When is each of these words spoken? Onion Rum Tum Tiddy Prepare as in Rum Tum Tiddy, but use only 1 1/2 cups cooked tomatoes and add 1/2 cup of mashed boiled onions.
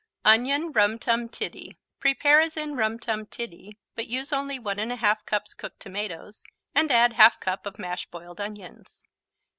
Onion 0.25 0.71
Rum 0.71 0.97
Tum 0.97 1.29
Tiddy 1.29 1.77
Prepare 1.99 2.39
as 2.41 2.57
in 2.57 2.75
Rum 2.75 2.97
Tum 2.97 3.27
Tiddy, 3.27 3.77
but 3.93 4.07
use 4.07 4.33
only 4.33 4.57
1 4.57 4.77
1/2 4.77 5.25
cups 5.27 5.53
cooked 5.53 5.79
tomatoes 5.79 6.43
and 6.73 6.91
add 6.91 7.11
1/2 7.13 7.39
cup 7.39 7.67
of 7.67 7.77
mashed 7.77 8.09
boiled 8.09 8.41
onions. 8.41 9.03